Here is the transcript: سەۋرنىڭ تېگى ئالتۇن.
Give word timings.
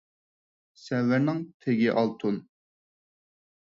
سەۋرنىڭ 0.83 1.43
تېگى 1.65 1.93
ئالتۇن. 1.99 2.41